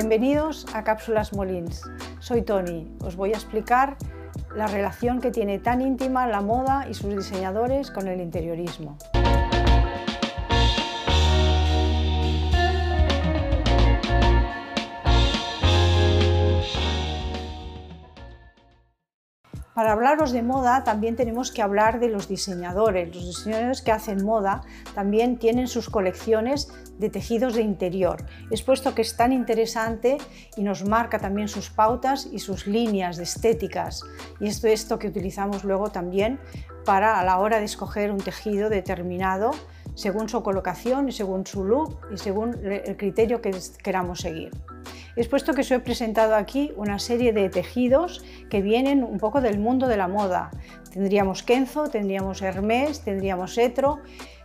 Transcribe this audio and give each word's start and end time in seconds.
Bienvenidos 0.00 0.64
a 0.72 0.82
Cápsulas 0.82 1.34
Molins. 1.34 1.82
Soy 2.20 2.40
Tony. 2.40 2.88
Os 3.04 3.16
voy 3.16 3.34
a 3.34 3.36
explicar 3.36 3.98
la 4.56 4.66
relación 4.66 5.20
que 5.20 5.30
tiene 5.30 5.58
tan 5.58 5.82
íntima 5.82 6.26
la 6.26 6.40
moda 6.40 6.88
y 6.88 6.94
sus 6.94 7.14
diseñadores 7.14 7.90
con 7.90 8.08
el 8.08 8.22
interiorismo. 8.22 8.96
Para 19.80 19.92
hablaros 19.92 20.32
de 20.32 20.42
moda 20.42 20.84
también 20.84 21.16
tenemos 21.16 21.50
que 21.50 21.62
hablar 21.62 22.00
de 22.00 22.10
los 22.10 22.28
diseñadores. 22.28 23.16
Los 23.16 23.24
diseñadores 23.24 23.80
que 23.80 23.92
hacen 23.92 24.22
moda 24.26 24.60
también 24.94 25.38
tienen 25.38 25.68
sus 25.68 25.88
colecciones 25.88 26.68
de 26.98 27.08
tejidos 27.08 27.54
de 27.54 27.62
interior. 27.62 28.26
Es 28.50 28.60
puesto 28.60 28.94
que 28.94 29.00
es 29.00 29.16
tan 29.16 29.32
interesante 29.32 30.18
y 30.54 30.64
nos 30.64 30.84
marca 30.84 31.18
también 31.18 31.48
sus 31.48 31.70
pautas 31.70 32.28
y 32.30 32.40
sus 32.40 32.66
líneas 32.66 33.16
de 33.16 33.22
estéticas. 33.22 34.02
Y 34.38 34.48
esto 34.48 34.66
es 34.66 34.82
esto 34.82 34.98
que 34.98 35.08
utilizamos 35.08 35.64
luego 35.64 35.88
también 35.88 36.38
para 36.84 37.18
a 37.18 37.24
la 37.24 37.38
hora 37.38 37.58
de 37.58 37.64
escoger 37.64 38.12
un 38.12 38.18
tejido 38.18 38.68
determinado 38.68 39.52
según 39.94 40.28
su 40.28 40.42
colocación 40.42 41.08
y 41.08 41.12
según 41.12 41.46
su 41.46 41.64
look 41.64 42.00
y 42.12 42.18
según 42.18 42.54
el 42.66 42.98
criterio 42.98 43.40
que 43.40 43.56
queramos 43.82 44.20
seguir. 44.20 44.50
Es 45.16 45.28
puesto 45.28 45.54
que 45.54 45.62
os 45.62 45.70
he 45.70 45.80
presentado 45.80 46.34
aquí 46.36 46.72
una 46.76 46.98
serie 46.98 47.32
de 47.32 47.48
tejidos 47.48 48.24
que 48.48 48.62
vienen 48.62 49.02
un 49.02 49.18
poco 49.18 49.40
del 49.40 49.58
mundo 49.58 49.88
de 49.88 49.96
la 49.96 50.08
moda. 50.08 50.50
Tendríamos 50.92 51.42
Kenzo, 51.42 51.88
tendríamos 51.88 52.42
Hermès, 52.42 53.00
tendríamos 53.00 53.58
Etro, 53.58 54.00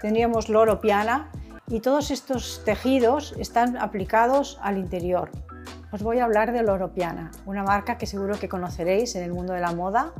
tendríamos 0.00 0.48
Loro 0.48 0.80
Piana 0.80 1.30
y 1.68 1.80
todos 1.80 2.10
estos 2.10 2.62
tejidos 2.64 3.34
están 3.38 3.76
aplicados 3.76 4.58
al 4.62 4.78
interior. 4.78 5.30
Os 5.92 6.02
voy 6.02 6.18
a 6.18 6.24
hablar 6.24 6.52
de 6.52 6.62
Loro 6.62 6.92
Piana, 6.92 7.30
una 7.46 7.62
marca 7.62 7.96
que 7.96 8.06
seguro 8.06 8.38
que 8.38 8.48
conoceréis 8.48 9.14
en 9.14 9.22
el 9.22 9.32
mundo 9.32 9.52
de 9.52 9.60
la 9.60 9.72
moda, 9.72 10.12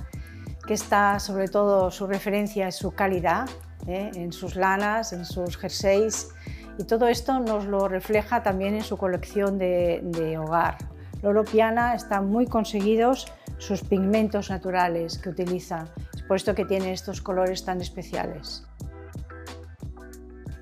que 0.67 0.75
está 0.75 1.19
sobre 1.19 1.48
todo 1.48 1.91
su 1.91 2.06
referencia 2.06 2.69
es 2.69 2.77
su 2.77 2.92
calidad, 2.92 3.48
¿eh? 3.86 4.11
en 4.14 4.33
sus 4.33 4.55
lanas, 4.55 5.12
en 5.12 5.25
sus 5.25 5.56
jerseys 5.56 6.28
y 6.78 6.84
todo 6.84 7.08
esto 7.08 7.40
nos 7.40 7.66
lo 7.66 7.88
refleja 7.88 8.42
también 8.42 8.74
en 8.74 8.82
su 8.82 8.96
colección 8.96 9.58
de, 9.58 10.38
hogar. 10.38 10.78
Loro 11.22 11.44
Piana 11.44 11.94
están 11.94 12.28
muy 12.28 12.46
conseguidos 12.46 13.32
sus 13.58 13.82
pigmentos 13.82 14.50
naturales 14.50 15.18
que 15.18 15.30
utiliza, 15.30 15.86
es 16.14 16.22
por 16.22 16.36
esto 16.36 16.54
que 16.54 16.64
tiene 16.64 16.92
estos 16.92 17.20
colores 17.20 17.64
tan 17.64 17.80
especiales. 17.80 18.64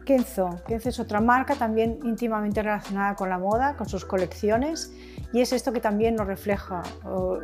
Kenzo. 0.07 0.63
Kenzo 0.67 0.89
es 0.89 1.01
otra 1.01 1.21
marca 1.21 1.57
también 1.57 1.99
íntimamente 2.05 2.63
relacionada 2.63 3.15
con 3.17 3.29
la 3.29 3.39
moda, 3.39 3.77
con 3.77 3.89
sus 3.89 4.07
colecciones, 4.07 4.93
y 5.33 5.43
es 5.43 5.53
esto 5.53 5.73
que 5.73 5.81
también 5.81 6.15
nos 6.15 6.27
refleja 6.27 6.83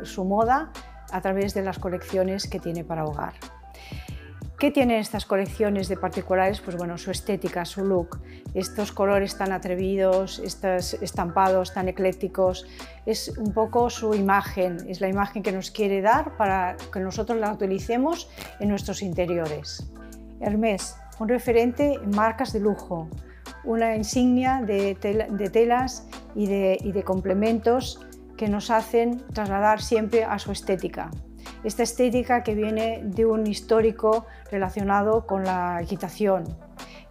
su 0.03 0.25
moda 0.25 0.71
a 1.11 1.21
través 1.21 1.53
de 1.53 1.61
las 1.61 1.77
colecciones 1.77 2.47
que 2.47 2.59
tiene 2.59 2.83
para 2.83 3.05
hogar. 3.05 3.33
¿Qué 4.63 4.71
tienen 4.71 4.99
estas 4.99 5.25
colecciones 5.25 5.89
de 5.89 5.97
particulares? 5.97 6.61
Pues 6.61 6.77
bueno, 6.77 6.97
su 6.97 7.11
estética, 7.11 7.65
su 7.65 7.83
look, 7.83 8.21
estos 8.53 8.93
colores 8.93 9.37
tan 9.37 9.51
atrevidos, 9.51 10.39
estos 10.39 10.93
estampados 10.93 11.73
tan 11.73 11.89
eclécticos, 11.89 12.65
es 13.05 13.37
un 13.37 13.51
poco 13.51 13.89
su 13.89 14.13
imagen, 14.13 14.77
es 14.87 15.01
la 15.01 15.09
imagen 15.09 15.43
que 15.43 15.51
nos 15.51 15.69
quiere 15.69 15.99
dar 16.01 16.37
para 16.37 16.77
que 16.93 17.01
nosotros 17.01 17.39
la 17.39 17.51
utilicemos 17.51 18.29
en 18.61 18.69
nuestros 18.69 19.01
interiores. 19.01 19.85
Hermès, 20.39 20.95
un 21.19 21.27
referente 21.27 21.95
en 21.95 22.11
marcas 22.11 22.53
de 22.53 22.61
lujo, 22.61 23.09
una 23.65 23.97
insignia 23.97 24.61
de, 24.65 24.95
telas 25.51 26.07
y 26.35 26.47
de 26.47 27.03
complementos 27.03 27.99
que 28.37 28.47
nos 28.47 28.69
hacen 28.69 29.27
trasladar 29.33 29.81
siempre 29.81 30.23
a 30.23 30.39
su 30.39 30.53
estética 30.53 31.11
esta 31.63 31.83
estética 31.83 32.43
que 32.43 32.55
viene 32.55 33.01
de 33.03 33.25
un 33.25 33.47
histórico 33.47 34.25
relacionado 34.51 35.25
con 35.25 35.43
la 35.43 35.81
equitación. 35.81 36.43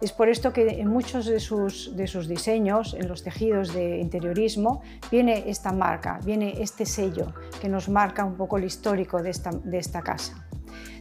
Es 0.01 0.11
por 0.11 0.27
esto 0.27 0.51
que 0.51 0.81
en 0.81 0.89
muchos 0.89 1.25
de 1.25 1.39
sus, 1.39 1.95
de 1.95 2.07
sus 2.07 2.27
diseños, 2.27 2.93
en 2.93 3.07
los 3.07 3.23
tejidos 3.23 3.73
de 3.73 3.99
interiorismo, 3.99 4.81
viene 5.09 5.45
esta 5.47 5.71
marca, 5.71 6.19
viene 6.25 6.61
este 6.61 6.85
sello 6.85 7.33
que 7.61 7.69
nos 7.69 7.87
marca 7.87 8.25
un 8.25 8.35
poco 8.35 8.57
el 8.57 8.65
histórico 8.65 9.23
de 9.23 9.29
esta, 9.29 9.51
de 9.51 9.77
esta 9.77 10.01
casa. 10.01 10.45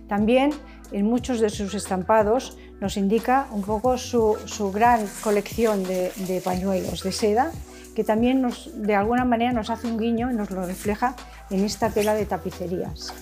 También 0.08 0.52
en 0.92 1.06
muchos 1.06 1.40
de 1.40 1.50
sus 1.50 1.74
estampados 1.74 2.56
nos 2.80 2.96
indica 2.96 3.48
un 3.50 3.62
poco 3.62 3.96
su, 3.98 4.36
su 4.44 4.70
gran 4.70 5.06
colección 5.22 5.82
de, 5.84 6.12
de, 6.28 6.40
pañuelos 6.40 7.02
de 7.02 7.12
seda 7.12 7.50
que 7.94 8.04
también 8.04 8.40
nos, 8.40 8.70
de 8.74 8.94
alguna 8.94 9.24
manera 9.24 9.52
nos 9.52 9.70
hace 9.70 9.86
un 9.86 9.98
guiño 9.98 10.30
y 10.30 10.34
nos 10.34 10.50
lo 10.50 10.64
refleja 10.64 11.14
en 11.50 11.64
esta 11.64 11.90
tela 11.90 12.14
de 12.14 12.26
tapicerías. 12.26 13.12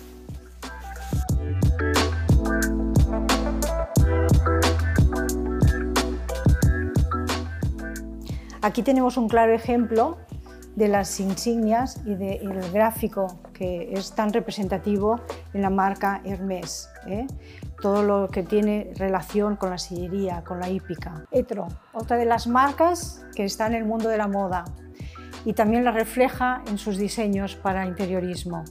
Aquí 8.62 8.82
tenemos 8.82 9.16
un 9.16 9.28
claro 9.28 9.54
ejemplo 9.54 10.18
de 10.76 10.88
las 10.88 11.18
insignias 11.20 12.00
y 12.04 12.14
del 12.14 12.70
gráfico 12.72 13.40
que 13.52 13.92
es 13.92 14.12
tan 14.12 14.32
representativo 14.32 15.20
en 15.52 15.62
la 15.62 15.70
marca 15.70 16.22
Hermès. 16.24 16.88
¿eh? 17.06 17.26
Todo 17.82 18.02
lo 18.02 18.28
que 18.28 18.42
tiene 18.42 18.92
relación 18.96 19.56
con 19.56 19.70
la 19.70 19.78
sillería, 19.78 20.42
con 20.44 20.60
la 20.60 20.68
hípica. 20.68 21.24
Etro, 21.30 21.68
otra 21.92 22.16
de 22.16 22.24
las 22.24 22.46
marcas 22.46 23.24
que 23.34 23.44
está 23.44 23.66
en 23.66 23.74
el 23.74 23.84
mundo 23.84 24.08
de 24.08 24.18
la 24.18 24.28
moda 24.28 24.64
y 25.44 25.54
también 25.54 25.84
la 25.84 25.92
refleja 25.92 26.62
en 26.68 26.78
sus 26.78 26.98
diseños 26.98 27.56
para 27.56 27.86
interiorismo. 27.86 28.64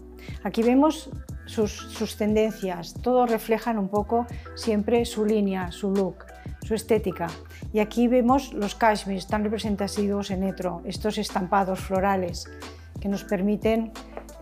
Aquí 0.43 0.61
vemos 0.61 1.09
sus, 1.45 1.71
sus 1.71 2.15
tendencias, 2.15 2.93
todos 3.01 3.29
reflejan 3.29 3.79
un 3.79 3.89
poco 3.89 4.27
siempre 4.55 5.05
su 5.05 5.25
línea, 5.25 5.71
su 5.71 5.91
look 5.91 6.25
su 6.69 6.75
estética. 6.75 7.25
Y 7.73 7.79
aquí 7.79 8.07
vemos 8.07 8.53
los 8.53 8.75
cashmeres 8.75 9.25
tan 9.25 9.43
representativos 9.43 10.29
en 10.29 10.43
Etro, 10.43 10.83
estos 10.85 11.17
estampados 11.17 11.79
florales 11.79 12.47
que 13.01 13.09
nos 13.09 13.23
permiten 13.23 13.91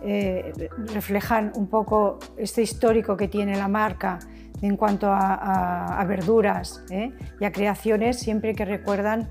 eh, 0.04 0.68
reflejar 0.92 1.52
un 1.54 1.68
poco 1.68 2.18
este 2.36 2.60
histórico 2.60 3.16
que 3.16 3.28
tiene 3.28 3.56
la 3.56 3.66
marca 3.66 4.18
en 4.60 4.76
cuanto 4.76 5.06
a, 5.10 6.04
verduras 6.06 6.84
¿eh? 6.90 7.12
y 7.40 7.46
a 7.46 7.50
creaciones 7.50 8.18
siempre 8.18 8.54
que 8.54 8.66
recuerdan 8.66 9.30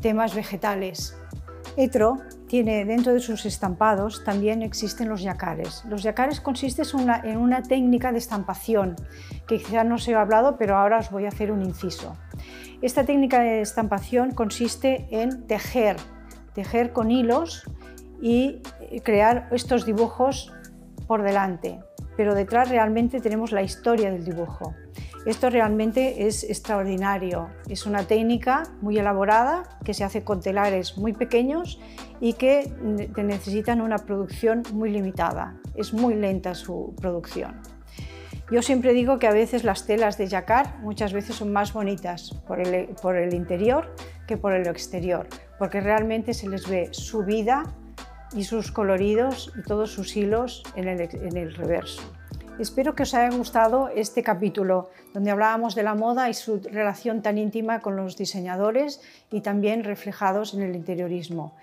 temas 0.00 0.36
vegetales. 0.36 1.16
Etro 1.76 2.18
tiene 2.48 2.84
dentro 2.84 3.12
de 3.12 3.20
sus 3.20 3.46
estampados 3.46 4.24
también 4.24 4.62
existen 4.62 5.08
los 5.08 5.22
yacares. 5.22 5.84
Los 5.88 6.02
yacares 6.02 6.40
consisten 6.40 6.86
en 7.24 7.36
una 7.36 7.62
técnica 7.62 8.10
de 8.10 8.18
estampación 8.18 8.96
que 9.46 9.58
quizá 9.58 9.84
no 9.84 9.98
se 9.98 10.14
ha 10.14 10.22
hablado, 10.22 10.56
pero 10.58 10.76
ahora 10.76 10.98
os 10.98 11.10
voy 11.10 11.26
a 11.26 11.28
hacer 11.28 11.52
un 11.52 11.62
inciso. 11.62 12.16
Esta 12.82 13.04
técnica 13.04 13.40
de 13.40 13.60
estampación 13.60 14.32
consiste 14.32 15.06
en 15.10 15.46
tejer, 15.46 15.96
tejer 16.54 16.92
con 16.92 17.10
hilos 17.10 17.64
y 18.20 18.60
crear 19.04 19.48
estos 19.52 19.84
dibujos 19.84 20.52
por 21.06 21.22
delante, 21.22 21.80
pero 22.16 22.34
detrás 22.34 22.68
realmente 22.68 23.20
tenemos 23.20 23.52
la 23.52 23.62
historia 23.62 24.10
del 24.10 24.24
dibujo. 24.24 24.74
Esto 25.28 25.50
realmente 25.50 26.26
es 26.26 26.42
extraordinario. 26.42 27.50
Es 27.68 27.84
una 27.84 28.04
técnica 28.04 28.62
muy 28.80 28.96
elaborada 28.96 29.64
que 29.84 29.92
se 29.92 30.02
hace 30.02 30.24
con 30.24 30.40
telares 30.40 30.96
muy 30.96 31.12
pequeños 31.12 31.78
y 32.18 32.32
que 32.32 32.72
necesitan 33.14 33.82
una 33.82 33.98
producción 33.98 34.62
muy 34.72 34.88
limitada. 34.88 35.60
Es 35.74 35.92
muy 35.92 36.14
lenta 36.14 36.54
su 36.54 36.94
producción. 36.98 37.60
Yo 38.50 38.62
siempre 38.62 38.94
digo 38.94 39.18
que 39.18 39.26
a 39.26 39.32
veces 39.32 39.64
las 39.64 39.84
telas 39.84 40.16
de 40.16 40.28
jacquard 40.28 40.78
muchas 40.80 41.12
veces 41.12 41.36
son 41.36 41.52
más 41.52 41.74
bonitas 41.74 42.34
por 42.46 42.58
el, 42.58 43.34
interior 43.34 43.94
que 44.26 44.38
por 44.38 44.54
el 44.54 44.66
exterior, 44.66 45.28
porque 45.58 45.82
realmente 45.82 46.32
se 46.32 46.48
les 46.48 46.66
ve 46.66 46.88
su 46.92 47.22
vida 47.26 47.64
y 48.32 48.44
sus 48.44 48.72
coloridos 48.72 49.52
y 49.58 49.62
todos 49.62 49.92
sus 49.92 50.16
hilos 50.16 50.62
en 50.74 50.88
el 50.88 51.54
reverso. 51.54 52.00
Espero 52.58 52.96
que 52.96 53.04
os 53.04 53.14
haya 53.14 53.30
gustado 53.30 53.88
este 53.94 54.24
capítulo 54.24 54.90
donde 55.14 55.30
hablábamos 55.30 55.76
de 55.76 55.84
la 55.84 55.94
moda 55.94 56.28
y 56.28 56.34
su 56.34 56.58
relación 56.58 57.22
tan 57.22 57.38
íntima 57.38 57.78
con 57.78 57.94
los 57.94 58.16
diseñadores 58.16 59.00
y 59.30 59.42
también 59.42 59.84
reflejados 59.84 60.54
en 60.54 60.62
el 60.62 60.74
interiorismo. 60.74 61.54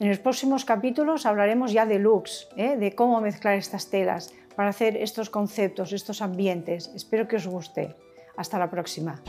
En 0.00 0.08
los 0.10 0.18
próximos 0.18 0.66
capítulos 0.66 1.24
hablaremos 1.24 1.72
ya 1.72 1.86
de 1.86 1.98
looks, 1.98 2.48
¿eh? 2.58 2.76
de 2.76 2.94
cómo 2.94 3.22
mezclar 3.22 3.54
estas 3.54 3.88
telas 3.88 4.34
para 4.54 4.68
hacer 4.68 4.98
estos 4.98 5.30
conceptos, 5.30 5.94
estos 5.94 6.20
ambientes. 6.20 6.90
Espero 6.94 7.26
que 7.26 7.36
os 7.36 7.46
guste. 7.46 7.96
Hasta 8.36 8.58
la 8.58 8.68
próxima. 8.68 9.22